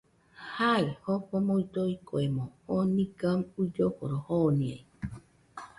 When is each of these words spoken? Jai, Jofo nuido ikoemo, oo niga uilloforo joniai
Jai, 0.53 0.85
Jofo 1.03 1.35
nuido 1.47 1.83
ikoemo, 1.95 2.45
oo 2.71 2.83
niga 2.95 3.29
uilloforo 3.59 4.17
joniai 4.27 4.83